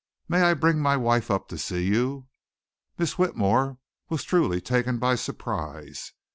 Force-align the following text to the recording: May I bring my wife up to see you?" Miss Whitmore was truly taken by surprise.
May 0.27 0.41
I 0.41 0.55
bring 0.55 0.79
my 0.79 0.97
wife 0.97 1.29
up 1.29 1.47
to 1.49 1.59
see 1.59 1.83
you?" 1.85 2.25
Miss 2.97 3.19
Whitmore 3.19 3.77
was 4.09 4.23
truly 4.23 4.59
taken 4.59 4.97
by 4.97 5.13
surprise. 5.13 6.13